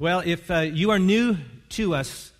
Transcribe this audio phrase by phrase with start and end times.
[0.00, 1.36] Well, if uh, you are new
[1.70, 2.32] to us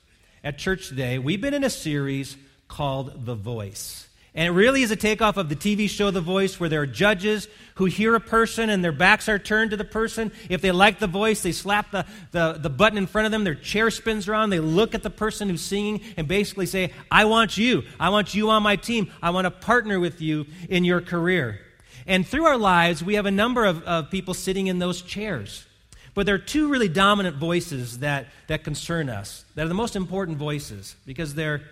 [0.43, 4.09] at church today, we've been in a series called The Voice.
[4.35, 6.87] And it really is a takeoff of the TV show The Voice, where there are
[6.87, 10.33] judges who hear a person and their backs are turned to the person.
[10.49, 13.45] If they like the voice, they slap the, the, the button in front of them,
[13.45, 17.27] their chair spins around, they look at the person who's singing and basically say, I
[17.27, 17.83] want you.
[18.01, 19.13] I want you on my team.
[19.23, 21.61] I want to partner with you in your career.
[22.07, 25.67] And through our lives, we have a number of, of people sitting in those chairs.
[26.15, 29.97] But there are two really dominant voices that, that concern us, that are the most
[29.97, 31.63] important voices, because they're,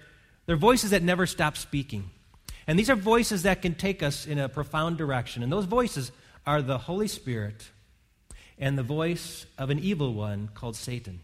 [0.46, 2.10] they're voices that never stop speaking.
[2.66, 5.42] And these are voices that can take us in a profound direction.
[5.42, 6.12] And those voices
[6.46, 7.68] are the Holy Spirit
[8.58, 11.20] and the voice of an evil one called Satan.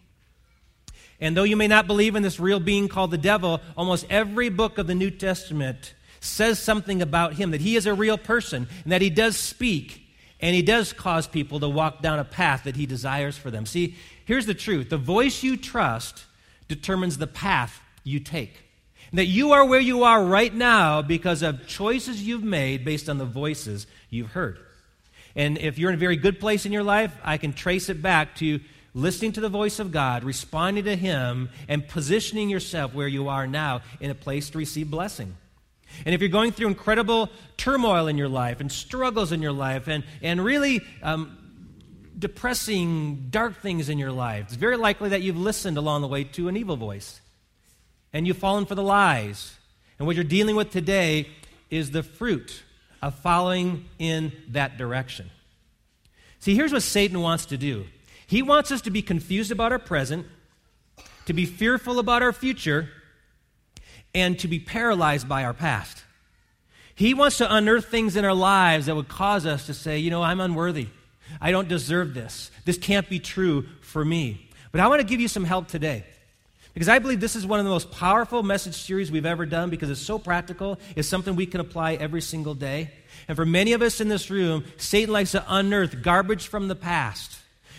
[1.21, 4.49] And though you may not believe in this real being called the devil, almost every
[4.49, 8.67] book of the New Testament says something about him, that he is a real person,
[8.83, 10.04] and that he does speak,
[10.45, 13.65] and he does cause people to walk down a path that he desires for them.
[13.65, 16.27] See, here's the truth the voice you trust
[16.69, 18.53] determines the path you take.
[19.11, 23.09] And that you are where you are right now because of choices you've made based
[23.09, 24.59] on the voices you've heard.
[25.35, 28.03] And if you're in a very good place in your life, I can trace it
[28.03, 28.61] back to
[28.93, 33.47] listening to the voice of God, responding to Him, and positioning yourself where you are
[33.47, 35.37] now in a place to receive blessing.
[36.05, 39.89] And if you're going through incredible turmoil in your life and struggles in your life
[39.89, 41.37] and, and really um,
[42.19, 46.25] depressing, dark things in your life, it's very likely that you've listened along the way
[46.25, 47.21] to an evil voice
[48.13, 49.57] and you've fallen for the lies.
[49.99, 51.29] And what you're dealing with today
[51.71, 52.63] is the fruit
[53.03, 55.31] of following in that direction.
[56.39, 57.87] See, here's what Satan wants to do
[58.27, 60.27] he wants us to be confused about our present,
[61.27, 62.89] to be fearful about our future
[64.15, 66.05] and to be paralyzed by our past.
[66.95, 70.11] He wants to unearth things in our lives that would cause us to say, you
[70.11, 70.89] know, I'm unworthy.
[71.41, 72.51] I don't deserve this.
[72.65, 74.49] This can't be true for me.
[74.71, 76.05] But I want to give you some help today.
[76.73, 79.71] Because I believe this is one of the most powerful message series we've ever done
[79.71, 80.79] because it's so practical.
[80.97, 82.91] It's something we can apply every single day.
[83.29, 86.75] And for many of us in this room, Satan likes to unearth garbage from the
[86.75, 87.39] past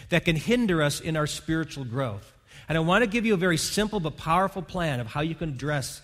[0.09, 2.31] that can hinder us in our spiritual growth.
[2.69, 5.35] And I want to give you a very simple but powerful plan of how you
[5.35, 6.01] can address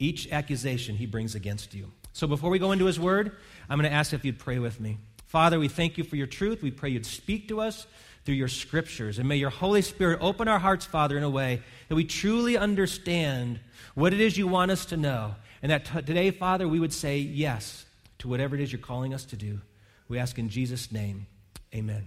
[0.00, 1.92] each accusation he brings against you.
[2.12, 3.36] So before we go into his word,
[3.68, 4.98] I'm going to ask if you'd pray with me.
[5.26, 6.60] Father, we thank you for your truth.
[6.60, 7.86] We pray you'd speak to us
[8.24, 9.18] through your scriptures.
[9.18, 12.56] And may your Holy Spirit open our hearts, Father, in a way that we truly
[12.56, 13.60] understand
[13.94, 15.36] what it is you want us to know.
[15.62, 17.84] And that t- today, Father, we would say yes
[18.18, 19.60] to whatever it is you're calling us to do.
[20.08, 21.26] We ask in Jesus' name,
[21.74, 22.06] amen.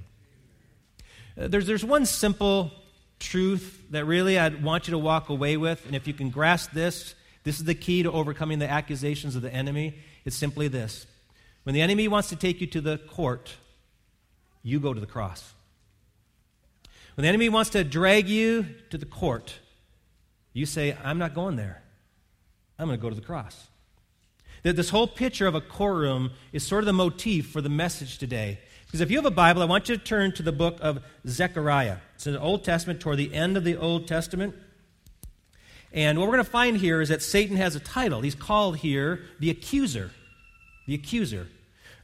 [1.40, 2.72] Uh, there's, there's one simple
[3.20, 5.86] truth that really I'd want you to walk away with.
[5.86, 9.42] And if you can grasp this, this is the key to overcoming the accusations of
[9.42, 9.96] the enemy.
[10.26, 11.06] It's simply this
[11.64, 13.56] when the enemy wants to take you to the court,
[14.64, 15.54] you go to the cross.
[17.16, 19.60] When the enemy wants to drag you to the court,
[20.52, 21.82] you say, I'm not going there.
[22.80, 23.68] I'm going to go to the cross.
[24.64, 28.60] This whole picture of a courtroom is sort of the motif for the message today.
[28.86, 31.00] Because if you have a Bible, I want you to turn to the book of
[31.28, 31.98] Zechariah.
[32.16, 34.56] It's in the Old Testament, toward the end of the Old Testament.
[35.94, 38.22] And what we're going to find here is that Satan has a title.
[38.22, 40.10] He's called here the accuser.
[40.88, 41.48] The accuser.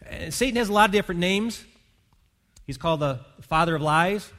[0.07, 1.63] And Satan has a lot of different names.
[2.67, 4.31] He's called the father of lies.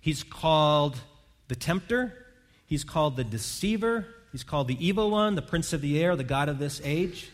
[0.00, 0.96] He's called
[1.48, 2.26] the tempter.
[2.66, 4.06] He's called the deceiver.
[4.30, 7.30] He's called the evil one, the prince of the air, the God of this age.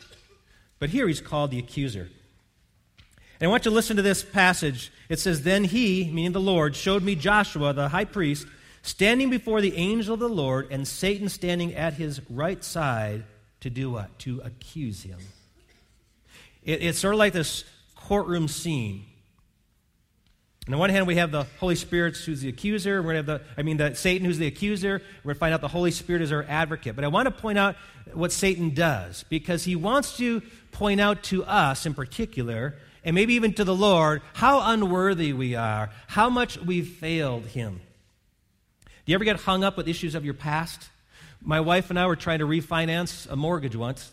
[0.79, 2.09] But here he's called the accuser.
[3.41, 4.91] And I want you to listen to this passage.
[5.09, 8.47] It says, Then he, meaning the Lord, showed me Joshua, the high priest
[8.83, 13.25] standing before the angel of the Lord, and Satan standing at his right side
[13.61, 14.19] to do what?
[14.21, 15.19] To accuse him.
[16.63, 19.05] It, it's sort of like this courtroom scene.
[20.69, 23.01] On the one hand, we have the Holy Spirit who's the accuser.
[23.01, 25.01] We're going to have the, I mean, the Satan who's the accuser.
[25.25, 26.95] We're going to find out the Holy Spirit is our advocate.
[26.95, 27.77] But I want to point out
[28.13, 33.33] what Satan does because he wants to point out to us in particular, and maybe
[33.33, 37.81] even to the Lord, how unworthy we are, how much we've failed him.
[39.09, 40.87] Do you ever get hung up with issues of your past?
[41.41, 44.13] My wife and I were trying to refinance a mortgage once,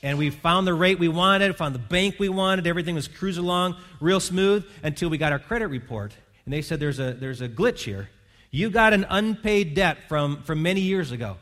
[0.00, 3.42] and we found the rate we wanted, found the bank we wanted, everything was cruising
[3.42, 6.14] along real smooth until we got our credit report.
[6.44, 8.10] And they said, There's a, there's a glitch here.
[8.52, 11.36] You got an unpaid debt from, from many years ago.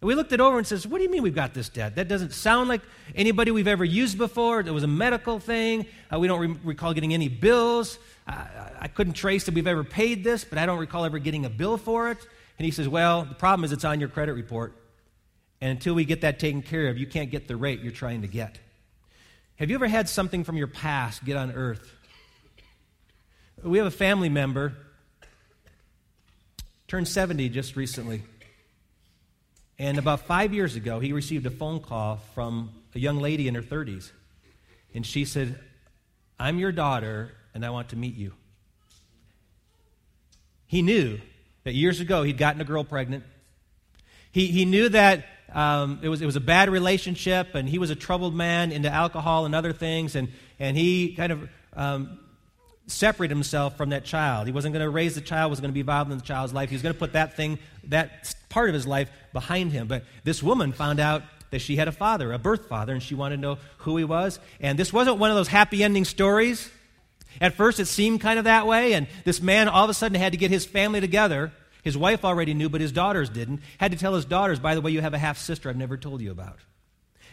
[0.00, 1.96] And we looked it over and says, What do you mean we've got this debt?
[1.96, 2.82] That doesn't sound like
[3.14, 4.60] anybody we've ever used before.
[4.60, 5.86] It was a medical thing.
[6.12, 7.98] Uh, we don't re- recall getting any bills.
[8.26, 8.46] I,
[8.80, 11.50] I couldn't trace that we've ever paid this, but I don't recall ever getting a
[11.50, 12.18] bill for it.
[12.58, 14.74] And he says, Well, the problem is it's on your credit report.
[15.60, 18.20] And until we get that taken care of, you can't get the rate you're trying
[18.22, 18.58] to get.
[19.56, 21.90] Have you ever had something from your past get on earth?
[23.62, 24.74] We have a family member
[26.88, 28.22] turned 70 just recently.
[29.78, 33.54] And about five years ago, he received a phone call from a young lady in
[33.54, 34.10] her 30s.
[34.94, 35.58] And she said,
[36.38, 38.32] I'm your daughter, and I want to meet you.
[40.66, 41.20] He knew
[41.64, 43.24] that years ago he'd gotten a girl pregnant.
[44.32, 47.90] He, he knew that um, it, was, it was a bad relationship, and he was
[47.90, 52.18] a troubled man into alcohol and other things, and, and he kind of um,
[52.86, 54.46] separated himself from that child.
[54.46, 56.52] He wasn't going to raise the child, was going to be involved in the child's
[56.52, 56.70] life.
[56.70, 59.88] He was going to put that thing, that part of his life behind him.
[59.88, 63.14] But this woman found out that she had a father, a birth father, and she
[63.14, 64.38] wanted to know who he was.
[64.60, 66.70] And this wasn't one of those happy ending stories.
[67.40, 70.18] At first, it seemed kind of that way, and this man all of a sudden
[70.18, 71.52] had to get his family together.
[71.82, 73.60] His wife already knew, but his daughters didn't.
[73.78, 75.96] Had to tell his daughters, by the way, you have a half sister I've never
[75.96, 76.58] told you about.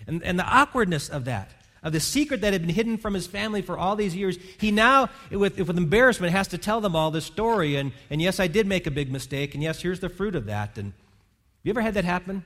[0.06, 1.50] And, and the awkwardness of that
[1.84, 4.72] of the secret that had been hidden from his family for all these years, he
[4.72, 7.76] now, with, with embarrassment, has to tell them all this story.
[7.76, 9.54] And, and yes, I did make a big mistake.
[9.54, 10.78] And yes, here's the fruit of that.
[10.78, 12.46] And have you ever had that happen?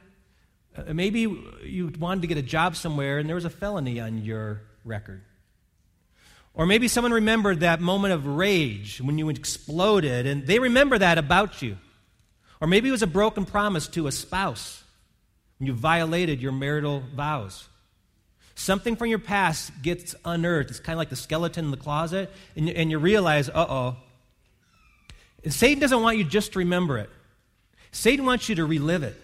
[0.75, 1.21] Uh, maybe
[1.63, 5.21] you wanted to get a job somewhere and there was a felony on your record.
[6.53, 11.19] Or maybe someone remembered that moment of rage when you exploded and they remember that
[11.19, 11.77] about you.
[12.59, 14.83] Or maybe it was a broken promise to a spouse
[15.59, 17.67] when you violated your marital vows.
[18.57, 20.71] Something from your past gets unearthed.
[20.71, 23.65] It's kind of like the skeleton in the closet, and you, and you realize, uh
[23.69, 23.95] oh.
[25.47, 27.09] Satan doesn't want you just to remember it,
[27.91, 29.15] Satan wants you to relive it.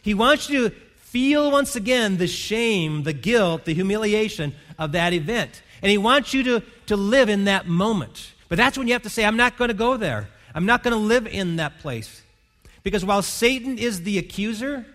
[0.00, 5.12] He wants you to feel once again the shame, the guilt, the humiliation of that
[5.12, 5.62] event.
[5.82, 8.32] And he wants you to, to live in that moment.
[8.48, 10.28] But that's when you have to say, I'm not going to go there.
[10.54, 12.22] I'm not going to live in that place.
[12.82, 14.86] Because while Satan is the accuser,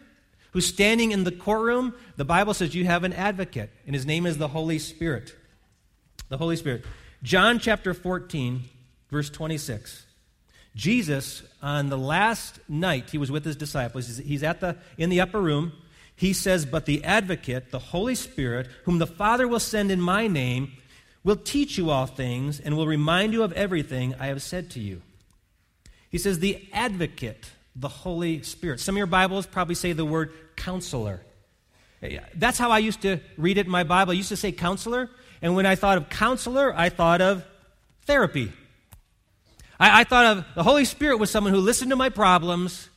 [0.54, 4.26] who's standing in the courtroom, the Bible says you have an advocate, and his name
[4.26, 5.36] is the Holy Spirit.
[6.30, 6.86] The Holy Spirit.
[7.24, 8.62] John chapter 14,
[9.12, 10.06] verse 26.
[10.76, 15.22] Jesus, on the last night he was with his disciples, he's at the, in the
[15.22, 15.74] upper room.
[16.16, 20.28] He says, But the advocate, the Holy Spirit, whom the Father will send in my
[20.28, 20.74] name,
[21.24, 24.80] will teach you all things and will remind you of everything I have said to
[24.80, 25.02] you.
[26.10, 28.80] He says, The advocate, the Holy Spirit.
[28.80, 31.22] Some of your Bibles probably say the word counselor.
[32.36, 34.12] That's how I used to read it in my Bible.
[34.12, 35.10] I used to say counselor,
[35.42, 37.46] and when I thought of counselor, I thought of
[38.06, 38.52] therapy.
[39.80, 42.90] I, I thought of the Holy Spirit was someone who listened to my problems,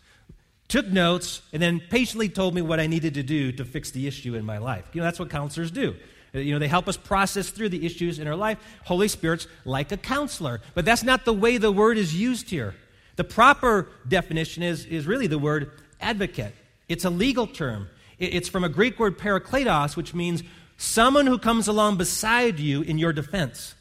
[0.69, 4.07] took notes, and then patiently told me what I needed to do to fix the
[4.07, 4.85] issue in my life.
[4.93, 5.95] You know, that's what counselors do.
[6.33, 8.59] You know, they help us process through the issues in our life.
[8.85, 10.61] Holy Spirit's like a counselor.
[10.75, 12.75] But that's not the way the word is used here.
[13.17, 15.71] The proper definition is, is really the word
[16.01, 16.55] advocate.
[16.89, 17.89] It's a legal term.
[18.19, 20.43] It's from a Greek word parakletos, which means
[20.77, 23.75] someone who comes along beside you in your defense.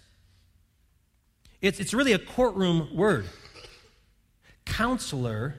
[1.62, 3.26] It's, it's really a courtroom word.
[4.66, 5.56] Counselor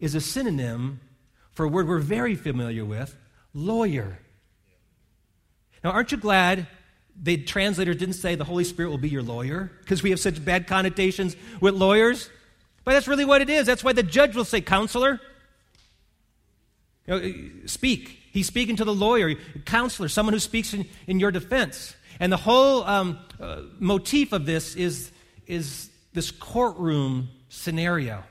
[0.00, 1.00] is a synonym
[1.52, 3.16] for a word we're very familiar with
[3.54, 4.18] lawyer.
[5.82, 6.66] Now, aren't you glad
[7.20, 9.70] the translators didn't say the Holy Spirit will be your lawyer?
[9.80, 12.30] Because we have such bad connotations with lawyers.
[12.84, 13.66] But that's really what it is.
[13.66, 15.20] That's why the judge will say, Counselor.
[17.06, 18.20] You know, speak.
[18.32, 19.34] He's speaking to the lawyer,
[19.64, 21.94] counselor, someone who speaks in, in your defense.
[22.18, 25.12] And the whole um, uh, motif of this is,
[25.46, 28.24] is this courtroom scenario.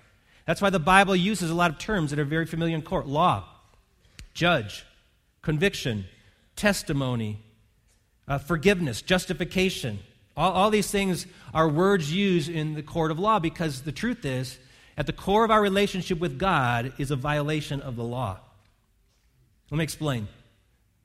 [0.45, 3.07] That's why the Bible uses a lot of terms that are very familiar in court
[3.07, 3.45] law,
[4.33, 4.85] judge,
[5.41, 6.05] conviction,
[6.55, 7.39] testimony,
[8.27, 9.99] uh, forgiveness, justification.
[10.35, 14.25] All, all these things are words used in the court of law because the truth
[14.25, 14.57] is,
[14.97, 18.39] at the core of our relationship with God is a violation of the law.
[19.71, 20.27] Let me explain.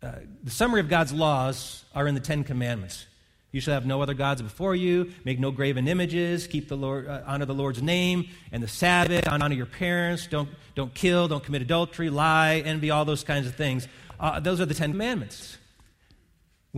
[0.03, 0.13] Uh,
[0.45, 3.07] the summary of God's laws are in the Ten Commandments.
[3.51, 5.11] You shall have no other gods before you.
[5.25, 6.47] Make no graven images.
[6.47, 9.27] Keep the Lord, uh, honor the Lord's name and the Sabbath.
[9.27, 10.27] Honor your parents.
[10.27, 11.29] Don't, don't kill.
[11.29, 12.11] Don't commit adultery.
[12.11, 12.63] Lie.
[12.65, 12.91] Envy.
[12.91, 13.89] All those kinds of things.
[14.21, 15.57] Uh, those are the Ten Commandments.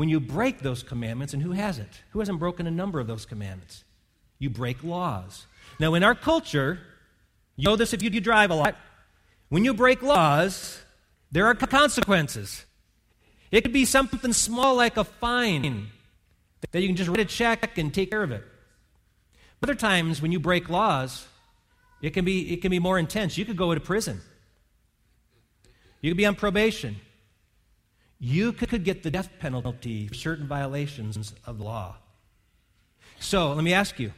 [0.00, 2.00] When you break those commandments, and who hasn't?
[2.12, 3.84] Who hasn't broken a number of those commandments?
[4.38, 5.44] You break laws.
[5.78, 6.80] Now, in our culture,
[7.56, 8.76] you know this if you, drive a lot.
[9.50, 10.80] When you break laws,
[11.30, 12.64] there are consequences.
[13.50, 15.88] It could be something small like a fine
[16.70, 18.42] that you can just write a check and take care of it.
[19.62, 21.26] Other times, when you break laws,
[22.00, 23.36] it can be, it can be more intense.
[23.36, 24.22] You could go to prison,
[26.00, 26.96] you could be on probation.
[28.20, 31.96] You could get the death penalty for certain violations of the law.
[33.18, 34.12] So, let me ask you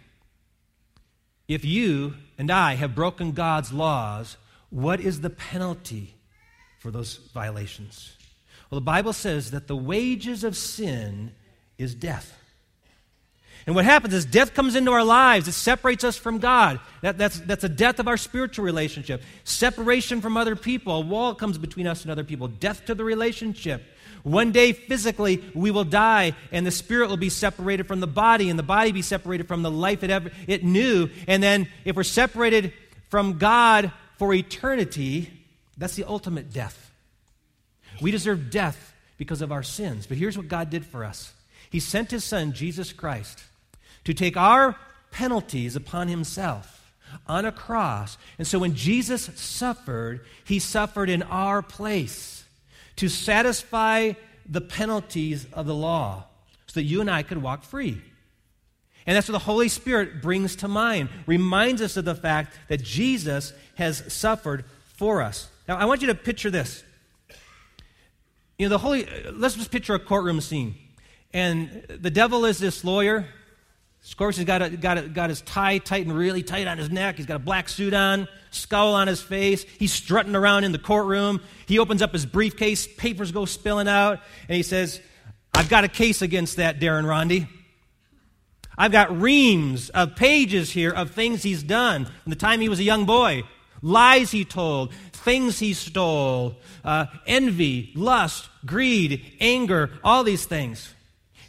[1.48, 4.36] if you and I have broken God's laws,
[4.70, 6.14] what is the penalty
[6.78, 8.16] for those violations?
[8.70, 11.32] Well, the Bible says that the wages of sin
[11.78, 12.38] is death.
[13.66, 15.46] And what happens is death comes into our lives.
[15.46, 16.80] It separates us from God.
[17.02, 19.22] That, that's, that's a death of our spiritual relationship.
[19.44, 20.96] Separation from other people.
[20.96, 22.48] A wall comes between us and other people.
[22.48, 23.84] Death to the relationship.
[24.22, 28.50] One day, physically, we will die, and the spirit will be separated from the body,
[28.50, 31.10] and the body be separated from the life it, ever, it knew.
[31.26, 32.72] And then, if we're separated
[33.08, 35.30] from God for eternity,
[35.76, 36.92] that's the ultimate death.
[38.00, 40.06] We deserve death because of our sins.
[40.06, 41.32] But here's what God did for us
[41.70, 43.42] He sent His Son, Jesus Christ,
[44.04, 44.76] to take our
[45.10, 46.94] penalties upon Himself
[47.26, 48.16] on a cross.
[48.38, 52.41] And so when Jesus suffered, He suffered in our place
[53.02, 54.12] to satisfy
[54.48, 56.22] the penalties of the law
[56.68, 58.00] so that you and I could walk free.
[59.04, 62.80] And that's what the Holy Spirit brings to mind, reminds us of the fact that
[62.80, 65.50] Jesus has suffered for us.
[65.66, 66.84] Now, I want you to picture this.
[68.56, 70.76] You know, the Holy, let's just picture a courtroom scene.
[71.34, 73.26] And the devil is this lawyer.
[74.02, 77.16] He's got, a, got, a, got his tie tightened really tight on his neck.
[77.16, 79.64] He's got a black suit on scowl on his face.
[79.78, 81.40] He's strutting around in the courtroom.
[81.66, 85.00] He opens up his briefcase, papers go spilling out, and he says,
[85.54, 87.48] I've got a case against that Darren Rondy.
[88.76, 92.78] I've got reams of pages here of things he's done from the time he was
[92.78, 93.42] a young boy.
[93.82, 100.94] Lies he told, things he stole, uh, envy, lust, greed, anger, all these things.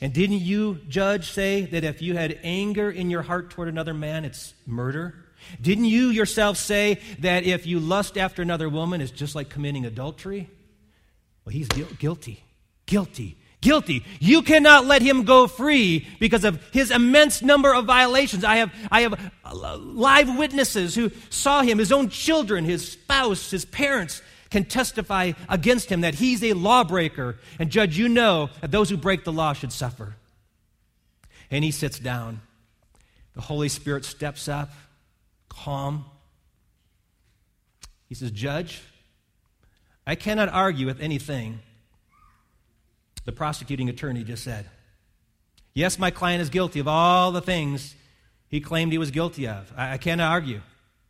[0.04, 3.94] And didn't you, judge, say that if you had anger in your heart toward another
[3.94, 5.16] man, it's murder?
[5.62, 9.86] Didn't you yourself say that if you lust after another woman, it's just like committing
[9.86, 10.50] adultery?
[11.46, 12.44] Well, he's guilty.
[12.86, 13.38] Guilty.
[13.62, 14.04] Guilty.
[14.20, 18.44] You cannot let him go free because of his immense number of violations.
[18.44, 23.52] I have, I have uh, live witnesses who saw him, his own children, his spouse,
[23.52, 24.22] his parents
[24.54, 27.38] can testify against him that he's a lawbreaker.
[27.58, 30.16] And, Judge, you know that those who break the law should suffer.
[31.50, 32.40] And he sits down.
[33.34, 34.72] The Holy Spirit steps up
[35.50, 36.06] calm.
[38.08, 38.82] He says, Judge,
[40.06, 41.60] I cannot argue with anything
[43.26, 44.70] the prosecuting attorney just said.
[45.74, 47.96] Yes, my client is guilty of all the things
[48.50, 49.74] he claimed he was guilty of.
[49.76, 50.62] I, I cannot argue.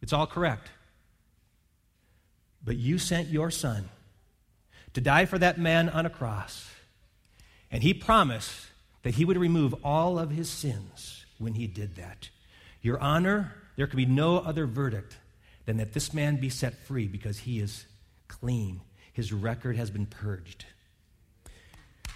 [0.01, 0.69] It's all correct.
[2.63, 3.89] But you sent your son
[4.93, 6.69] to die for that man on a cross,
[7.71, 8.67] and he promised
[9.03, 12.29] that he would remove all of his sins when he did that.
[12.81, 15.17] Your honor, there can be no other verdict
[15.65, 17.85] than that this man be set free because he is
[18.27, 18.81] clean.
[19.13, 20.65] His record has been purged.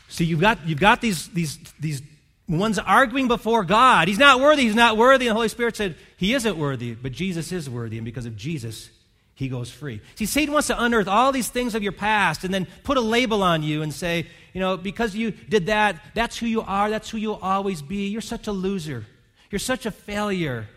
[0.10, 2.02] See, you've got, you've got these, these, these
[2.48, 4.08] ones arguing before God.
[4.08, 5.28] He's not worthy, he's not worthy.
[5.28, 7.98] And the Holy Spirit said, He isn't worthy, but Jesus is worthy.
[7.98, 8.90] And because of Jesus,
[9.38, 10.02] he goes free.
[10.16, 13.02] See, Satan wants to unearth all these things of your past and then put a
[13.02, 16.90] label on you and say, you know, because you did that, that's who you are,
[16.90, 18.08] that's who you'll always be.
[18.08, 19.06] You're such a loser.
[19.52, 20.68] You're such a failure.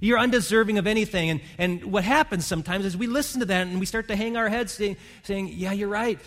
[0.00, 1.30] You're undeserving of anything.
[1.30, 4.36] And, and what happens sometimes is we listen to that and we start to hang
[4.36, 6.18] our heads saying, saying, Yeah, you're right.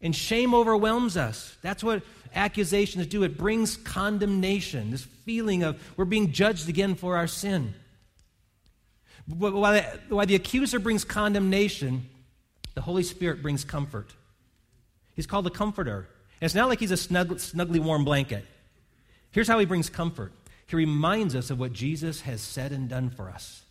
[0.00, 1.56] And shame overwhelms us.
[1.62, 2.04] That's what
[2.36, 3.24] accusations do.
[3.24, 7.74] It brings condemnation, this feeling of we're being judged again for our sin.
[9.26, 9.72] While
[10.08, 12.08] the, the accuser brings condemnation,
[12.74, 14.12] the Holy Spirit brings comfort.
[15.14, 16.08] He's called the comforter.
[16.40, 18.44] And it's not like he's a snug, snugly warm blanket.
[19.30, 20.32] Here's how he brings comfort
[20.66, 23.62] he reminds us of what Jesus has said and done for us.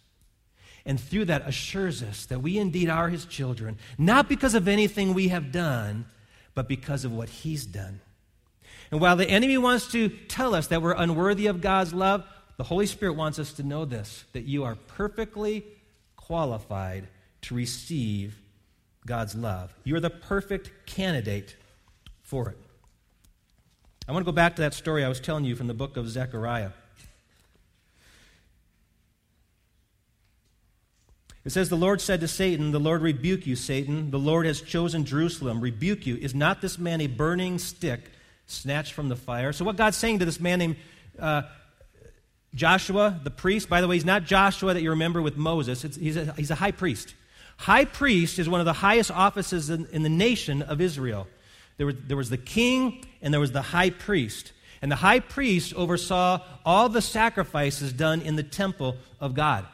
[0.85, 5.13] And through that assures us that we indeed are his children, not because of anything
[5.13, 6.05] we have done,
[6.53, 8.01] but because of what he's done.
[8.91, 12.23] And while the enemy wants to tell us that we're unworthy of God's love,
[12.61, 15.65] the Holy Spirit wants us to know this that you are perfectly
[16.15, 17.07] qualified
[17.41, 18.39] to receive
[19.03, 19.73] God's love.
[19.83, 21.55] You're the perfect candidate
[22.21, 22.57] for it.
[24.07, 25.97] I want to go back to that story I was telling you from the book
[25.97, 26.69] of Zechariah.
[31.43, 34.11] It says, The Lord said to Satan, The Lord rebuke you, Satan.
[34.11, 35.61] The Lord has chosen Jerusalem.
[35.61, 36.15] Rebuke you.
[36.17, 38.11] Is not this man a burning stick
[38.45, 39.51] snatched from the fire?
[39.51, 40.75] So, what God's saying to this man named
[41.17, 41.41] uh,
[42.53, 46.17] Joshua, the priest, by the way, he's not Joshua that you remember with Moses, he's
[46.17, 47.15] a, he's, a, high priest.
[47.57, 51.27] High priest is one of the highest offices in, in the nation of Israel.
[51.77, 54.51] There was, there was the king and there was the high priest.
[54.81, 59.65] And the high priest oversaw all the sacrifices done in the temple of God.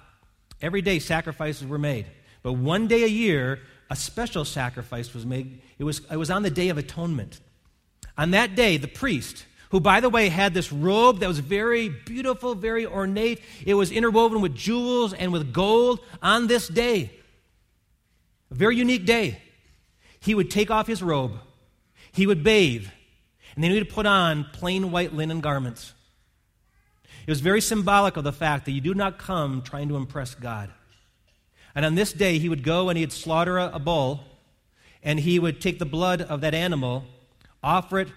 [0.62, 2.05] Every day, sacrifices were made.
[2.43, 5.62] But one day a year, a special sacrifice was made.
[5.79, 7.39] It was, it was on the Day of Atonement.
[8.17, 11.90] On that day, the priest, who, by the way, had this robe that was very
[11.90, 17.12] beautiful, very ornate, it was interwoven with jewels and with gold on this day,
[18.50, 19.42] a very unique day,
[20.20, 21.34] he would take off his robe,
[22.12, 22.88] he would bathe,
[23.56, 25.94] and then he would put on plain white linen garments.
[27.26, 30.34] It was very symbolic of the fact that you do not come trying to impress
[30.34, 30.72] God.
[31.76, 34.24] And on this day, he would go and he'd slaughter a, bull,
[35.04, 37.04] and he would take the blood of that animal,
[37.62, 38.08] offer it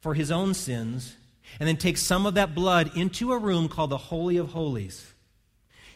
[0.00, 1.16] for his own sins,
[1.58, 5.12] and then take some of that blood into a room called the Holy of Holies.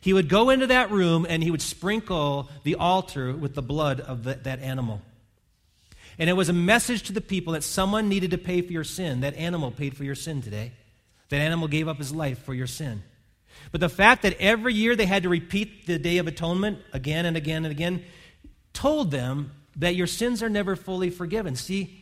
[0.01, 4.01] He would go into that room and he would sprinkle the altar with the blood
[4.01, 5.01] of the, that animal.
[6.19, 8.83] And it was a message to the people that someone needed to pay for your
[8.83, 9.21] sin.
[9.21, 10.73] That animal paid for your sin today.
[11.29, 13.05] That animal gave up his life for your sin.
[13.71, 17.25] But the fact that every year they had to repeat the Day of Atonement again
[17.25, 18.05] and again and again
[18.73, 21.55] told them that your sins are never fully forgiven.
[21.55, 22.02] See,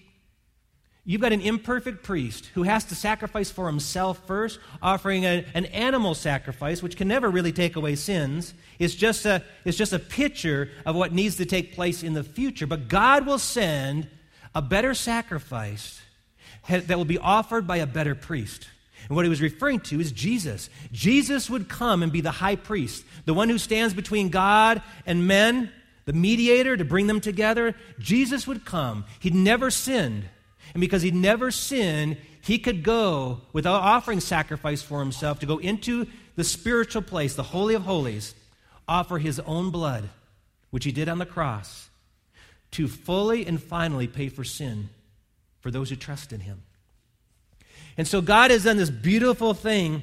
[1.04, 5.64] You've got an imperfect priest who has to sacrifice for himself first, offering a, an
[5.66, 8.52] animal sacrifice, which can never really take away sins.
[8.78, 12.22] It's just, a, it's just a picture of what needs to take place in the
[12.22, 12.66] future.
[12.66, 14.08] But God will send
[14.54, 16.00] a better sacrifice
[16.68, 18.68] that will be offered by a better priest.
[19.08, 20.68] And what he was referring to is Jesus.
[20.92, 25.26] Jesus would come and be the high priest, the one who stands between God and
[25.26, 25.72] men,
[26.04, 27.74] the mediator to bring them together.
[27.98, 29.06] Jesus would come.
[29.18, 30.24] He'd never sinned.
[30.74, 35.58] And because he never sinned, he could go without offering sacrifice for himself to go
[35.58, 38.34] into the spiritual place, the Holy of Holies,
[38.88, 40.08] offer his own blood,
[40.70, 41.90] which he did on the cross,
[42.72, 44.88] to fully and finally pay for sin
[45.60, 46.62] for those who trust in him.
[47.96, 50.02] And so God has done this beautiful thing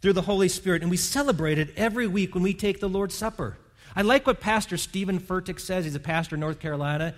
[0.00, 3.14] through the Holy Spirit, and we celebrate it every week when we take the Lord's
[3.14, 3.56] Supper.
[3.96, 5.84] I like what Pastor Steven Furtick says.
[5.84, 7.14] He's a pastor in North Carolina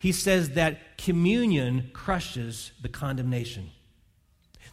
[0.00, 3.70] he says that communion crushes the condemnation.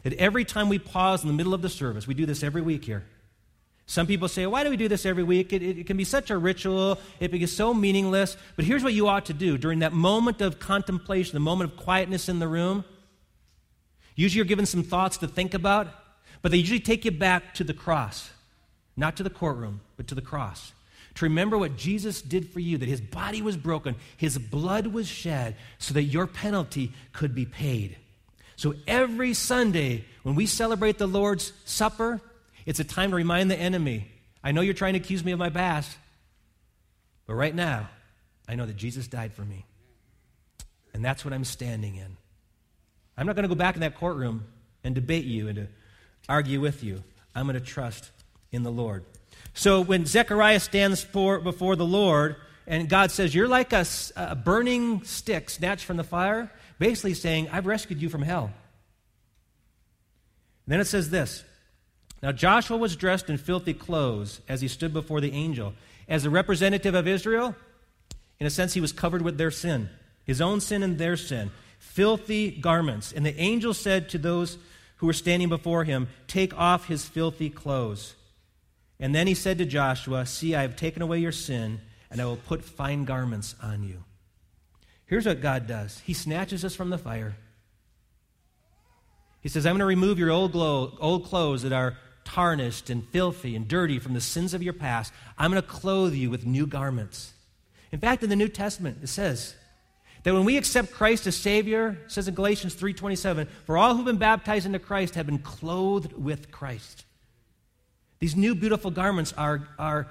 [0.04, 2.62] That every time we pause in the middle of the service, we do this every
[2.62, 3.04] week here.
[3.86, 5.52] Some people say, Why do we do this every week?
[5.52, 8.38] It, it, it can be such a ritual, it becomes so meaningless.
[8.56, 11.78] But here's what you ought to do during that moment of contemplation, the moment of
[11.78, 12.86] quietness in the room.
[14.16, 15.88] Usually you're given some thoughts to think about,
[16.42, 18.32] but they usually take you back to the cross,
[18.96, 20.72] not to the courtroom, but to the cross
[21.18, 25.08] to remember what Jesus did for you, that his body was broken, his blood was
[25.08, 27.98] shed, so that your penalty could be paid.
[28.56, 32.22] So every Sunday, when we celebrate the Lord's Supper,
[32.68, 34.12] it's a time to remind the enemy
[34.44, 35.98] I know you're trying to accuse me of my past,
[37.26, 37.90] but right now,
[38.48, 39.66] I know that Jesus died for me.
[40.94, 42.16] And that's what I'm standing in.
[43.18, 44.46] I'm not going to go back in that courtroom
[44.84, 45.68] and debate you and to
[46.30, 47.04] argue with you.
[47.36, 48.12] I'm going to trust
[48.52, 49.04] in the Lord.
[49.58, 52.36] So when Zechariah stands for, before the Lord
[52.68, 57.50] and God says, You're like a, a burning stick snatched from the fire, basically saying,
[57.52, 58.52] I've rescued you from hell.
[60.66, 61.44] And then it says this
[62.22, 65.74] Now Joshua was dressed in filthy clothes as he stood before the angel.
[66.08, 67.56] As a representative of Israel,
[68.40, 69.90] in a sense, he was covered with their sin,
[70.24, 73.12] his own sin and their sin, filthy garments.
[73.12, 74.60] And the angel said to those
[74.98, 78.14] who were standing before him, Take off his filthy clothes.
[79.00, 81.80] And then he said to Joshua, See, I have taken away your sin,
[82.10, 84.04] and I will put fine garments on you.
[85.06, 87.36] Here's what God does He snatches us from the fire.
[89.42, 93.08] He says, I'm going to remove your old, glow, old clothes that are tarnished and
[93.10, 95.14] filthy and dirty from the sins of your past.
[95.38, 97.32] I'm going to clothe you with new garments.
[97.92, 99.56] In fact, in the New Testament, it says
[100.24, 104.04] that when we accept Christ as Savior, it says in Galatians 3.27, for all who've
[104.04, 107.06] been baptized into Christ have been clothed with Christ.
[108.20, 110.08] These new beautiful garments are, are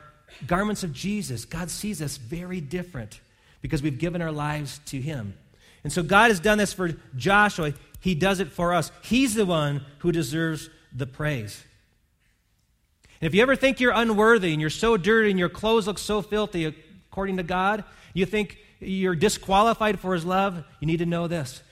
[0.47, 1.45] garments of Jesus.
[1.45, 3.21] God sees us very different
[3.63, 5.35] because we've given our lives to Him.
[5.83, 7.73] And so God has done this for Joshua.
[8.01, 8.91] He does it for us.
[9.03, 11.65] He's the one who deserves the praise.
[13.21, 15.99] And if you ever think you're unworthy and you're so dirty and your clothes look
[15.99, 16.65] so filthy,
[17.11, 21.63] according to God, you think you're disqualified for His love, you need to know this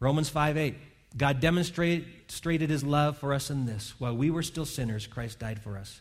[0.00, 0.74] Romans 5 8.
[1.16, 3.94] God demonstrated his love for us in this.
[3.98, 6.00] While we were still sinners, Christ died for us.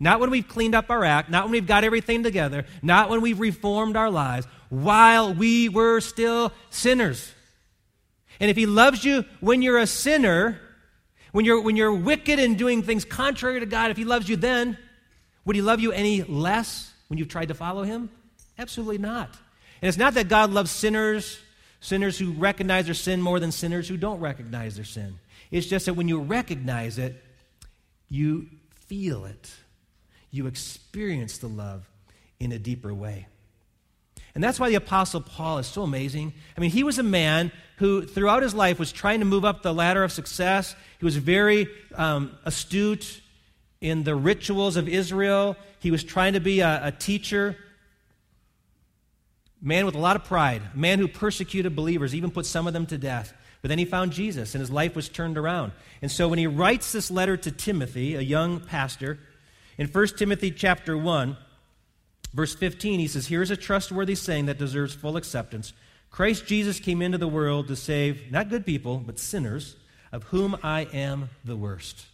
[0.00, 3.20] Not when we've cleaned up our act, not when we've got everything together, not when
[3.20, 7.32] we've reformed our lives, while we were still sinners.
[8.40, 10.58] And if he loves you when you're a sinner,
[11.32, 14.36] when you're, when you're wicked and doing things contrary to God, if he loves you
[14.36, 14.78] then,
[15.44, 18.10] would he love you any less when you've tried to follow him?
[18.58, 19.28] Absolutely not.
[19.82, 21.38] And it's not that God loves sinners
[21.80, 25.18] Sinners who recognize their sin more than sinners who don't recognize their sin.
[25.50, 27.22] It's just that when you recognize it,
[28.08, 28.48] you
[28.86, 29.50] feel it.
[30.30, 31.88] You experience the love
[32.38, 33.26] in a deeper way.
[34.34, 36.32] And that's why the Apostle Paul is so amazing.
[36.56, 39.62] I mean, he was a man who, throughout his life, was trying to move up
[39.62, 40.76] the ladder of success.
[40.98, 43.22] He was very um, astute
[43.80, 45.56] in the rituals of Israel.
[45.80, 47.56] He was trying to be a, a teacher
[49.60, 52.72] man with a lot of pride, a man who persecuted believers, even put some of
[52.72, 53.34] them to death.
[53.62, 55.72] But then he found Jesus, and his life was turned around.
[56.00, 59.18] And so when he writes this letter to Timothy, a young pastor,
[59.76, 61.36] in 1 Timothy chapter 1,
[62.32, 65.74] verse 15, he says, Here's a trustworthy saying that deserves full acceptance.
[66.10, 69.76] Christ Jesus came into the world to save not good people, but sinners,
[70.10, 72.06] of whom I am the worst.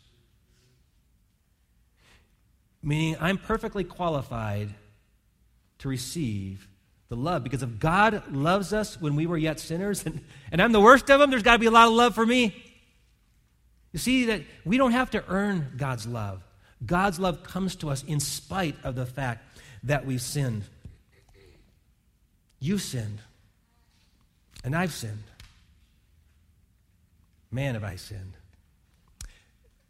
[2.83, 4.75] Meaning, I'm perfectly qualified
[5.79, 6.69] to receive
[7.09, 7.45] the love.
[7.45, 11.11] Because if God loves us when we were yet sinners, and, and I'm the worst
[11.11, 12.55] of them, there's got to be a lot of love for me.
[13.93, 16.43] You see that we don't have to earn God's love.
[16.85, 19.43] God's love comes to us in spite of the fact
[19.85, 20.65] that we've sinned.
[22.61, 23.21] You've sinned,
[24.65, 25.23] and I've sinned.
[27.51, 28.33] Man, have I sinned.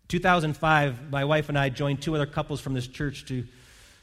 [0.08, 3.44] 2005, my wife and I joined two other couples from this church to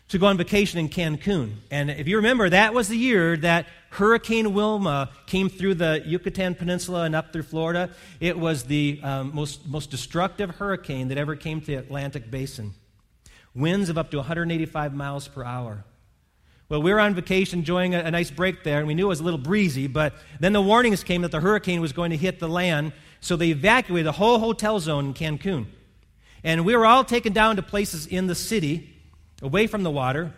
[0.10, 1.54] to go on vacation in Cancun.
[1.72, 6.56] And if you remember, that was the year that Hurricane Wilma came through the Yucatan
[6.56, 7.90] Peninsula and up through Florida.
[8.20, 12.74] It was the um, most, most destructive hurricane that ever came to the Atlantic basin.
[13.56, 15.86] Winds of up to 185 miles per hour.
[16.70, 19.10] Well, we were on vacation enjoying a, a nice break there, and we knew it
[19.10, 22.18] was a little breezy, but then the warnings came that the hurricane was going to
[22.18, 25.68] hit the land, so they evacuated the whole hotel zone in Cancun.
[26.44, 28.93] And we were all taken down to places in the city
[29.42, 30.34] away from the water.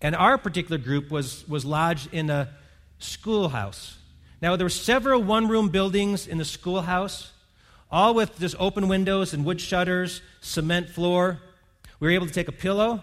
[0.00, 2.50] And our particular group was, was lodged in a
[2.98, 3.96] schoolhouse.
[4.40, 7.32] Now, there were several one room buildings in the schoolhouse,
[7.90, 11.40] all with just open windows and wood shutters, cement floor.
[11.98, 13.02] We were able to take a pillow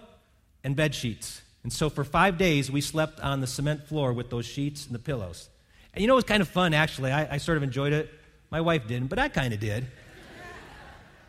[0.64, 1.42] and bed sheets.
[1.64, 4.96] And so for five days, we slept on the cement floor with those sheets and
[4.96, 5.50] the pillows.
[5.94, 7.12] And you know, it was kind of fun, actually.
[7.12, 8.10] I, I sort of enjoyed it.
[8.52, 9.88] My wife didn't, but I kind of did.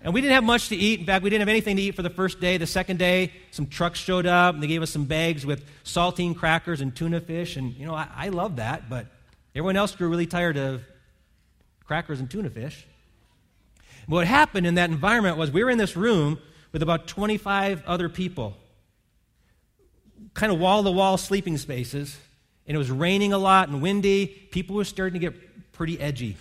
[0.07, 1.01] And we didn't have much to eat.
[1.01, 2.59] In fact, we didn't have anything to eat for the first day.
[2.59, 6.37] The second day, some trucks showed up and they gave us some bags with saltine
[6.37, 7.57] crackers and tuna fish.
[7.57, 9.07] And, you know, I, I love that, but
[9.53, 10.85] everyone else grew really tired of
[11.85, 12.87] crackers and tuna fish.
[14.07, 16.39] what happened in that environment was we were in this room
[16.71, 18.57] with about 25 other people,
[20.35, 22.17] kind of wall to wall sleeping spaces.
[22.69, 24.29] And it was raining a lot and windy.
[24.29, 26.37] People were starting to get pretty edgy.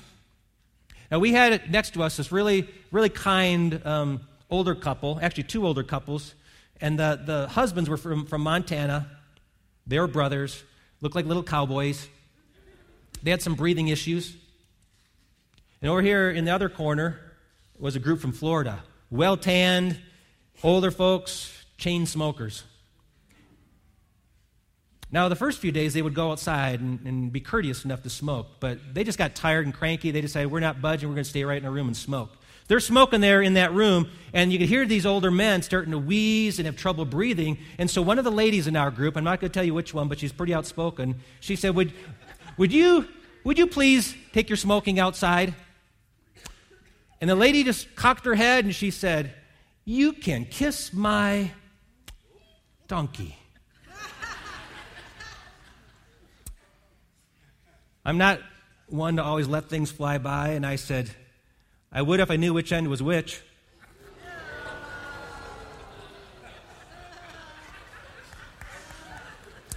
[1.15, 5.65] Now, we had next to us this really, really kind um, older couple, actually, two
[5.65, 6.36] older couples.
[6.82, 9.10] And the, the husbands were from, from Montana.
[9.88, 10.62] They were brothers,
[10.99, 12.10] looked like little cowboys.
[13.23, 14.36] They had some breathing issues.
[15.82, 17.17] And over here in the other corner
[17.80, 19.97] was a group from Florida well tanned,
[20.63, 22.63] older folks, chain smokers.
[25.15, 28.10] Now, the first few days, they would go outside and, and, be courteous enough to
[28.10, 30.12] smoke, but they just got tired and cranky.
[30.12, 32.32] They decided, we're not budging, we're going to stay right in our room and smoke.
[32.67, 35.97] They're smoking there in that room, and you could hear these older men starting to
[35.97, 37.60] wheeze and have trouble breathing.
[37.78, 39.73] And so, one of the ladies in our group, I'm not going to tell you
[39.73, 41.93] which one, but she's pretty outspoken, she said, Would,
[42.58, 43.08] would, you,
[43.45, 45.54] would you please take your smoking outside?
[47.21, 49.34] And the lady just cocked her head and she said,
[49.86, 51.51] You can kiss my
[52.89, 53.38] donkey.
[58.06, 58.39] I'm not
[58.88, 61.10] one to always let things fly by, and I said,
[61.91, 63.41] I would if I knew which end was which.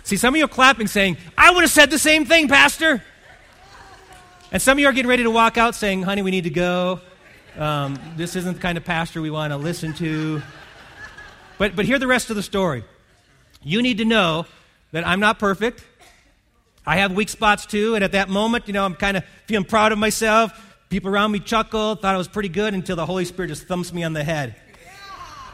[0.04, 3.02] See, some of you are clapping saying, I would have said the same thing, Pastor.
[4.52, 6.50] And some of you are getting ready to walk out saying, honey, we need to
[6.50, 7.00] go.
[7.58, 10.42] Um, this isn't the kind of pastor we want to listen to.
[11.58, 12.84] But, but hear the rest of the story.
[13.62, 14.46] You need to know
[14.92, 15.84] that I'm not perfect.
[16.88, 19.66] I have weak spots too, and at that moment, you know, I'm kind of feeling
[19.66, 20.78] proud of myself.
[20.88, 23.92] People around me chuckled, thought I was pretty good until the Holy Spirit just thumps
[23.92, 24.56] me on the head.
[24.86, 25.50] I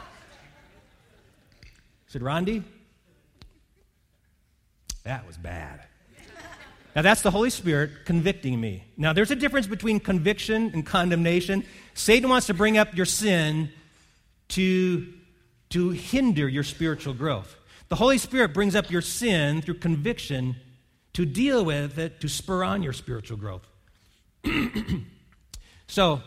[2.07, 2.63] said, Rondi,
[5.03, 5.81] that was bad.
[6.95, 8.85] Now, that's the Holy Spirit convicting me.
[8.95, 11.65] Now, there's a difference between conviction and condemnation.
[11.95, 13.71] Satan wants to bring up your sin
[14.47, 15.05] to,
[15.71, 17.57] to hinder your spiritual growth.
[17.89, 20.55] The Holy Spirit brings up your sin through conviction
[21.15, 23.65] to deal with it to spur on your spiritual growth.
[25.87, 26.21] so,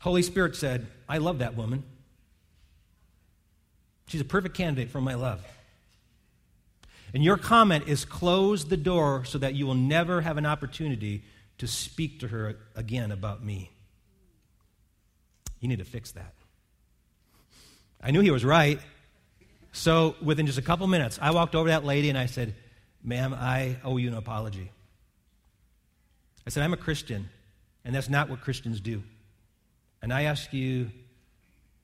[0.00, 1.84] Holy Spirit said, I love that woman.
[4.08, 5.40] She's a perfect candidate for my love.
[7.14, 11.22] And your comment is close the door so that you will never have an opportunity
[11.58, 13.70] to speak to her again about me.
[15.60, 16.34] You need to fix that.
[18.02, 18.80] I knew he was right.
[19.70, 22.54] So within just a couple minutes, I walked over to that lady and I said,
[23.06, 24.70] Ma'am, I owe you an apology.
[26.46, 27.30] I said, I'm a Christian,
[27.84, 29.02] and that's not what Christians do.
[30.02, 30.90] And I ask you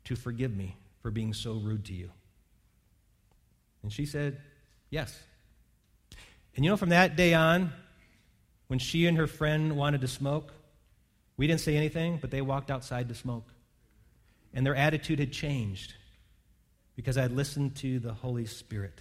[0.05, 2.11] to forgive me for being so rude to you.
[3.83, 4.41] And she said,
[4.91, 5.19] Yes.
[6.55, 7.73] And you know, from that day on,
[8.73, 10.51] when she and her friend wanted to smoke.
[11.37, 13.47] We didn't say anything, but they walked outside to smoke.
[14.55, 15.93] And their attitude had changed
[16.97, 18.99] because I listened to the Holy Spirit.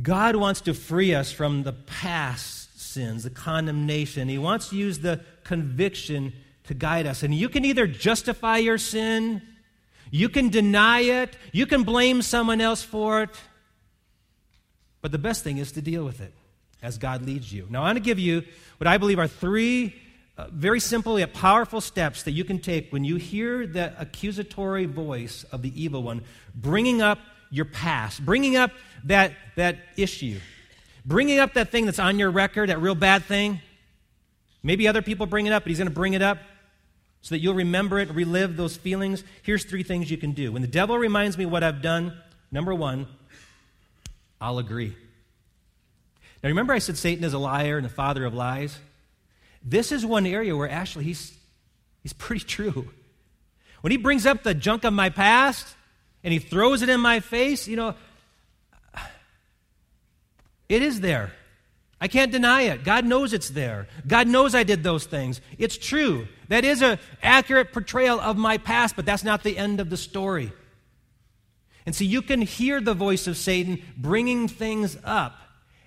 [0.00, 4.28] God wants to free us from the past sins, the condemnation.
[4.28, 6.32] He wants to use the conviction
[6.64, 7.22] to guide us.
[7.22, 9.42] And you can either justify your sin,
[10.10, 13.30] you can deny it, you can blame someone else for it.
[15.00, 16.32] But the best thing is to deal with it
[16.82, 17.66] as God leads you.
[17.70, 18.42] Now, I want to give you
[18.78, 19.94] what I believe are three
[20.38, 24.84] uh, very simple yet powerful steps that you can take when you hear the accusatory
[24.84, 26.22] voice of the evil one
[26.54, 27.18] bringing up
[27.50, 28.70] your past, bringing up
[29.04, 30.38] that, that issue,
[31.04, 33.60] bringing up that thing that's on your record, that real bad thing.
[34.62, 36.38] Maybe other people bring it up, but he's going to bring it up
[37.22, 39.22] so that you'll remember it, relive those feelings.
[39.42, 40.52] Here's three things you can do.
[40.52, 42.16] When the devil reminds me what I've done,
[42.50, 43.06] number one,
[44.40, 44.96] I'll agree.
[46.42, 48.78] Now, remember I said Satan is a liar and the father of lies?
[49.62, 51.36] This is one area where actually he's,
[52.02, 52.90] he's pretty true.
[53.80, 55.75] When he brings up the junk of my past
[56.26, 57.94] and he throws it in my face, you know,
[60.68, 61.30] it is there.
[62.00, 62.82] I can't deny it.
[62.82, 63.86] God knows it's there.
[64.04, 65.40] God knows I did those things.
[65.56, 66.26] It's true.
[66.48, 69.96] That is an accurate portrayal of my past, but that's not the end of the
[69.96, 70.52] story.
[71.86, 75.38] And so you can hear the voice of Satan bringing things up.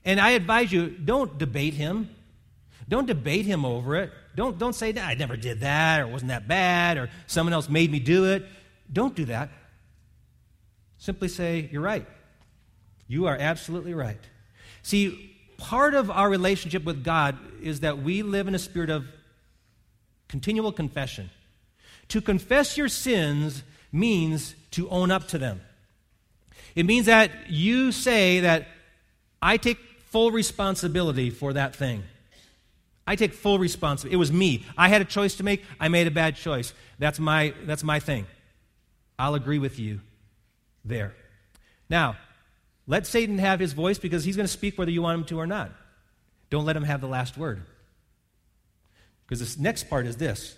[0.06, 2.15] And I advise you don't debate him.
[2.88, 4.13] Don't debate him over it.
[4.38, 7.67] Don't, don't say, that I never did that, or wasn't that bad, or someone else
[7.67, 8.45] made me do it.
[8.91, 9.49] Don't do that.
[11.00, 12.06] Simply say, You're right.
[13.08, 14.20] You are absolutely right.
[14.84, 19.06] See, part of our relationship with God is that we live in a spirit of
[20.28, 21.32] continual confession.
[22.10, 25.62] To confess your sins means to own up to them.
[26.76, 28.68] It means that you say that
[29.42, 32.04] I take full responsibility for that thing.
[33.08, 34.14] I take full responsibility.
[34.14, 34.66] It was me.
[34.78, 35.64] I had a choice to make.
[35.80, 36.74] I made a bad choice.
[37.00, 38.28] That's my, that's my thing.
[39.18, 40.02] I'll agree with you
[40.84, 41.13] there.
[41.89, 42.18] Now,
[42.88, 45.39] let Satan have his voice because he's going to speak whether you want him to
[45.39, 45.72] or not.
[46.50, 47.62] Don't let him have the last word.
[49.26, 50.56] Because this next part is this.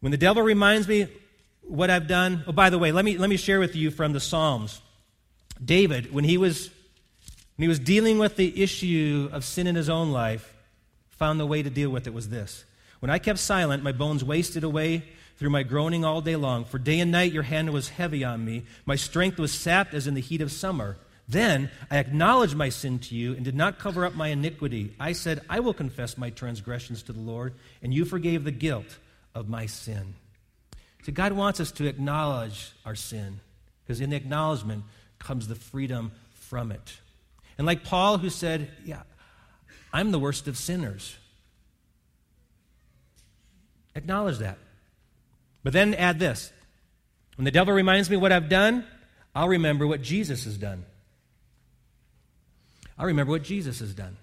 [0.00, 1.08] When the devil reminds me
[1.62, 4.12] what I've done, oh, by the way, let me, let me share with you from
[4.12, 4.80] the Psalms.
[5.64, 6.70] David, when he was
[7.56, 10.54] when he was dealing with the issue of sin in his own life,
[11.08, 12.64] found the way to deal with it was this.
[13.00, 15.04] When I kept silent, my bones wasted away
[15.36, 16.64] through my groaning all day long.
[16.64, 18.64] For day and night your hand was heavy on me.
[18.84, 20.96] My strength was sapped as in the heat of summer.
[21.28, 24.94] Then I acknowledged my sin to you and did not cover up my iniquity.
[24.98, 28.98] I said, I will confess my transgressions to the Lord, and you forgave the guilt
[29.34, 30.14] of my sin.
[31.02, 33.40] So God wants us to acknowledge our sin,
[33.84, 34.84] because in the acknowledgement
[35.18, 36.98] comes the freedom from it.
[37.58, 39.02] And like Paul, who said, Yeah,
[39.92, 41.16] I'm the worst of sinners.
[43.94, 44.58] Acknowledge that.
[45.66, 46.52] But then add this
[47.34, 48.86] when the devil reminds me what I've done,
[49.34, 50.84] I'll remember what Jesus has done.
[52.96, 54.16] I'll remember what Jesus has done.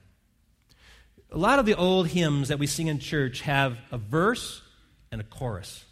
[1.32, 4.62] A lot of the old hymns that we sing in church have a verse
[5.12, 5.84] and a chorus.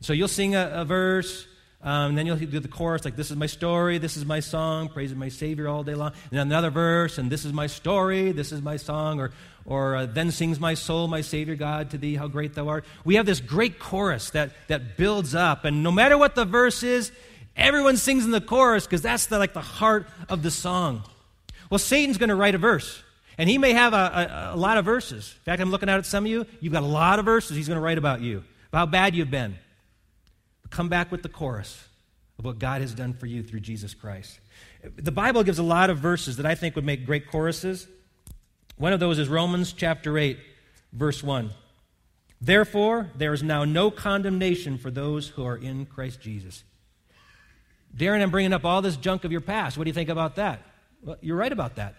[0.00, 1.44] So you'll sing a, a verse,
[1.82, 4.88] um, then you'll do the chorus, like, This is my story, this is my song,
[4.88, 6.12] praising my Savior all day long.
[6.30, 9.32] And then another verse, and this is my story, this is my song, or,
[9.64, 12.84] or uh, then sings my soul, my Savior God, to thee, how great thou art.
[13.04, 16.82] We have this great chorus that, that builds up, and no matter what the verse
[16.82, 17.12] is,
[17.56, 21.02] everyone sings in the chorus because that's the, like the heart of the song.
[21.70, 23.02] Well, Satan's going to write a verse.
[23.38, 25.34] And he may have a, a, a, lot of verses.
[25.38, 26.44] In fact, I'm looking out at some of you.
[26.60, 29.14] You've got a lot of verses he's going to write about you, about how bad
[29.14, 29.56] you've been.
[30.70, 31.84] Come back with the chorus
[32.38, 34.40] of what God has done for you through Jesus Christ.
[34.96, 37.86] The Bible gives a lot of verses that I think would make great choruses.
[38.76, 40.38] One of those is Romans chapter 8,
[40.92, 41.50] verse 1.
[42.40, 46.64] Therefore, there is now no condemnation for those who are in Christ Jesus.
[47.94, 49.76] Darren, I'm bringing up all this junk of your past.
[49.76, 50.62] What do you think about that?
[51.02, 51.96] Well, you're right about that.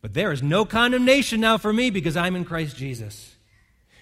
[0.00, 3.33] But there is no condemnation now for me because I'm in Christ Jesus.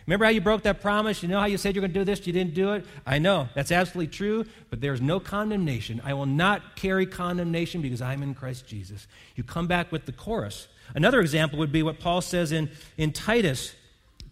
[0.07, 1.23] Remember how you broke that promise?
[1.23, 2.85] You know how you said you're going to do this, you didn't do it?
[3.07, 6.01] I know, that's absolutely true, but there's no condemnation.
[6.05, 9.07] I will not carry condemnation because I'm in Christ Jesus.
[9.37, 10.67] You come back with the chorus.
[10.95, 13.75] Another example would be what Paul says in, in Titus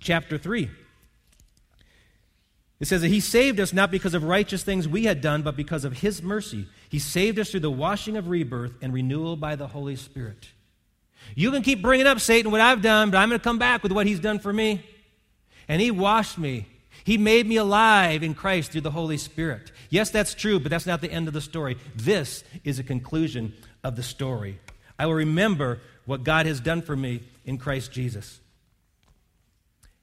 [0.00, 0.68] chapter 3.
[2.80, 5.54] It says that he saved us not because of righteous things we had done, but
[5.54, 6.66] because of his mercy.
[6.88, 10.48] He saved us through the washing of rebirth and renewal by the Holy Spirit.
[11.36, 13.82] You can keep bringing up Satan what I've done, but I'm going to come back
[13.82, 14.82] with what he's done for me
[15.70, 16.66] and He washed me.
[17.04, 19.70] He made me alive in Christ through the Holy Spirit.
[19.88, 21.78] Yes, that's true, but that's not the end of the story.
[21.94, 23.54] This is a conclusion
[23.84, 24.58] of the story.
[24.98, 28.40] I will remember what God has done for me in Christ Jesus.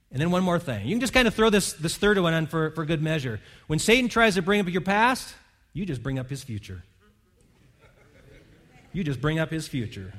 [0.10, 0.86] And then one more thing.
[0.86, 3.42] You can just kind of throw this, this third one on for, for good measure.
[3.68, 5.36] When Satan tries to bring up your past,
[5.74, 6.82] you just bring up his future.
[8.94, 10.14] You just bring up his future.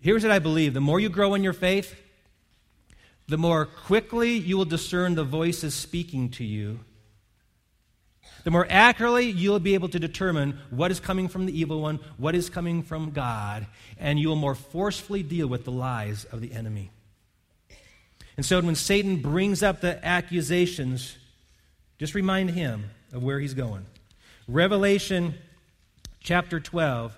[0.00, 1.98] Here's what I believe the more you grow in your faith,
[3.28, 6.80] the more quickly you will discern the voices speaking to you.
[8.44, 11.98] The more accurately you'll be able to determine what is coming from the evil one,
[12.18, 13.66] what is coming from God,
[13.98, 16.90] and you will more forcefully deal with the lies of the enemy.
[18.36, 21.16] And so when Satan brings up the accusations,
[21.98, 23.86] just remind him of where he's going.
[24.46, 25.34] Revelation
[26.20, 27.16] chapter 12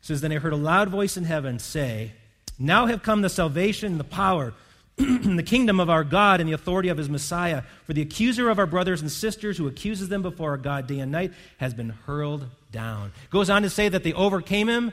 [0.00, 2.12] says, Then I heard a loud voice in heaven say,
[2.58, 4.54] Now have come the salvation, the power,
[5.36, 7.62] the kingdom of our God, and the authority of his Messiah.
[7.84, 10.98] For the accuser of our brothers and sisters who accuses them before our God day
[11.00, 13.12] and night has been hurled down.
[13.30, 14.92] Goes on to say that they overcame him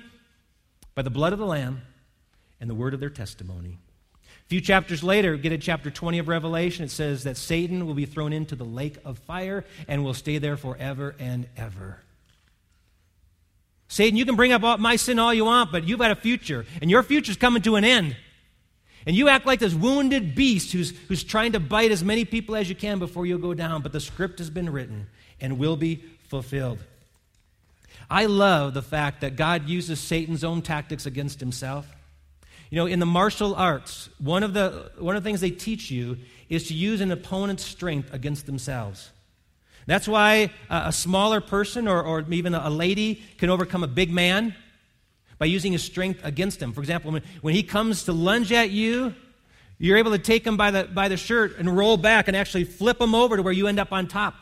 [0.96, 1.82] by the blood of the Lamb
[2.60, 3.78] and the word of their testimony.
[4.24, 7.93] A few chapters later, get to chapter 20 of Revelation, it says that Satan will
[7.93, 12.00] be thrown into the lake of fire and will stay there forever and ever.
[13.89, 16.15] Satan, you can bring up all, my sin all you want, but you've got a
[16.15, 18.15] future, and your future's coming to an end.
[19.08, 22.58] And you act like this wounded beast who's, who's trying to bite as many people
[22.58, 25.08] as you can before you go down, but the script has been written
[25.39, 26.80] and will be fulfilled.
[28.10, 31.88] I love the fact that God uses Satan's own tactics against himself.
[32.70, 35.89] You know, in the martial arts, one of the, one of the things they teach
[35.89, 36.17] you
[36.50, 39.10] is to use an opponent's strength against themselves.
[39.86, 44.54] That's why a, smaller person or, or even a lady can overcome a big man
[45.39, 46.73] by using his strength against him.
[46.73, 49.13] For example, when, when he comes to lunge at you,
[49.78, 52.63] you're able to take him by the, by the shirt and roll back and actually
[52.63, 54.34] flip him over to where you end up on top.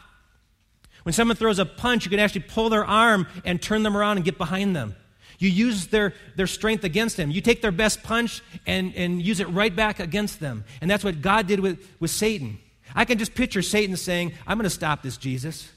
[1.03, 4.17] When someone throws a punch, you can actually pull their arm and turn them around
[4.17, 4.95] and get behind them.
[5.37, 7.29] You use their, their strength against them.
[7.29, 10.63] You take their best punch and, and use it right back against them.
[10.81, 12.57] And that's what God did with, with Satan.
[12.95, 15.69] I can just picture Satan saying, I'm going to stop this, Jesus.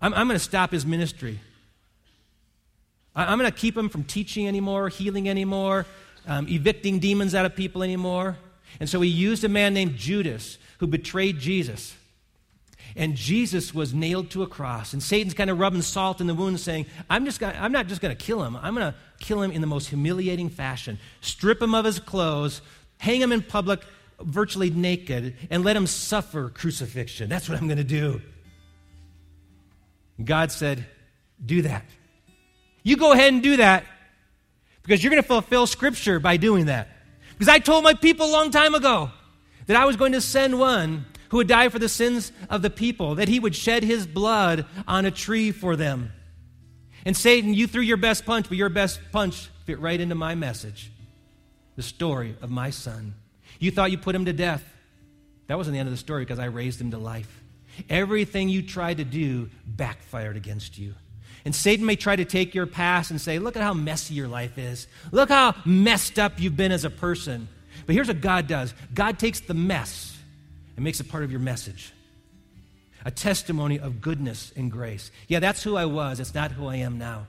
[0.00, 1.38] I'm, I'm going to stop his ministry.
[3.14, 5.86] I, am going to keep him from teaching anymore, healing anymore,
[6.26, 8.36] um, evicting demons out of people anymore.
[8.78, 11.96] And so he used a man named Judas who betrayed Jesus.
[12.96, 14.92] And Jesus was nailed to a cross.
[14.92, 17.86] And Satan's kind of rubbing salt in the wound, saying, I'm, just gonna, I'm not
[17.86, 18.56] just going to kill him.
[18.56, 20.98] I'm going to kill him in the most humiliating fashion.
[21.20, 22.62] Strip him of his clothes,
[22.98, 23.80] hang him in public
[24.22, 27.28] virtually naked, and let him suffer crucifixion.
[27.28, 28.20] That's what I'm going to do.
[30.22, 30.84] God said,
[31.44, 31.84] Do that.
[32.82, 33.84] You go ahead and do that
[34.82, 36.88] because you're going to fulfill Scripture by doing that.
[37.32, 39.10] Because I told my people a long time ago
[39.66, 42.70] that I was going to send one who would die for the sins of the
[42.70, 46.12] people, that he would shed his blood on a tree for them.
[47.04, 50.34] And Satan, you threw your best punch, but your best punch fit right into my
[50.34, 50.90] message
[51.76, 53.14] the story of my son.
[53.58, 54.62] You thought you put him to death.
[55.46, 57.42] That wasn't the end of the story because I raised him to life.
[57.88, 60.94] Everything you tried to do backfired against you.
[61.50, 64.28] And Satan may try to take your past and say, Look at how messy your
[64.28, 64.86] life is.
[65.10, 67.48] Look how messed up you've been as a person.
[67.86, 70.16] But here's what God does God takes the mess
[70.76, 71.92] and makes it part of your message
[73.04, 75.10] a testimony of goodness and grace.
[75.26, 76.20] Yeah, that's who I was.
[76.20, 77.26] It's not who I am now.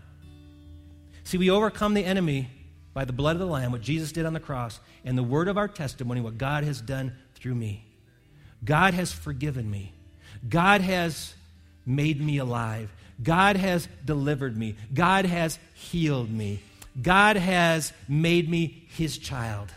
[1.23, 2.47] See, we overcome the enemy
[2.93, 5.47] by the blood of the Lamb, what Jesus did on the cross, and the word
[5.47, 7.87] of our testimony, what God has done through me.
[8.63, 9.93] God has forgiven me.
[10.47, 11.33] God has
[11.87, 12.91] made me alive.
[13.21, 14.75] God has delivered me.
[14.93, 16.61] God has healed me.
[17.01, 19.71] God has made me his child.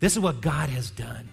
[0.00, 1.28] This is what God has done.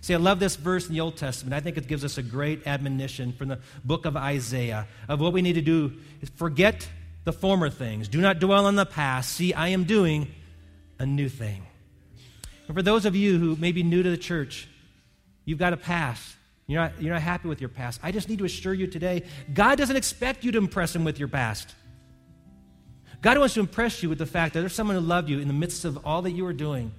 [0.00, 1.52] See, I love this verse in the Old Testament.
[1.54, 5.32] I think it gives us a great admonition from the book of Isaiah of what
[5.32, 6.88] we need to do is forget
[7.24, 8.06] the former things.
[8.06, 9.32] Do not dwell on the past.
[9.32, 10.28] See, I am doing
[10.98, 11.66] a new thing.
[12.68, 14.68] And for those of you who may be new to the church,
[15.44, 16.36] you've got a past.
[16.66, 18.00] You're not, you're not happy with your past.
[18.02, 21.18] I just need to assure you today God doesn't expect you to impress Him with
[21.18, 21.74] your past.
[23.22, 25.48] God wants to impress you with the fact that there's someone who loved you in
[25.48, 26.92] the midst of all that you were doing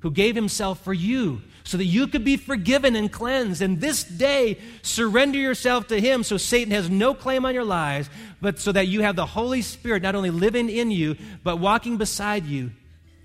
[0.00, 3.60] who gave himself for you so that you could be forgiven and cleansed.
[3.60, 8.08] And this day, surrender yourself to him so Satan has no claim on your lives,
[8.40, 11.96] but so that you have the Holy Spirit not only living in you, but walking
[11.96, 12.70] beside you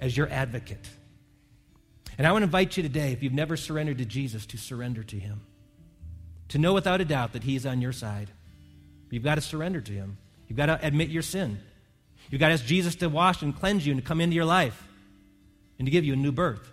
[0.01, 0.89] as your advocate.
[2.17, 5.03] And I want to invite you today, if you've never surrendered to Jesus, to surrender
[5.03, 5.41] to him.
[6.49, 8.29] To know without a doubt that he's on your side.
[9.09, 10.17] You've got to surrender to him.
[10.47, 11.59] You've got to admit your sin.
[12.29, 14.45] You've got to ask Jesus to wash and cleanse you and to come into your
[14.45, 14.87] life
[15.77, 16.72] and to give you a new birth.